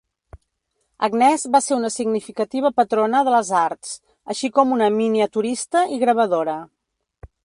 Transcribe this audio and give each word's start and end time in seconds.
Agnès 1.07 1.43
va 1.55 1.59
ser 1.65 1.75
una 1.75 1.91
significativa 1.95 2.71
patrona 2.81 3.21
de 3.27 3.35
les 3.35 3.51
arts, 3.59 3.91
així 4.35 4.51
com 4.59 4.73
una 4.79 4.89
miniaturista 4.97 5.85
i 5.97 6.01
gravadora. 6.05 6.57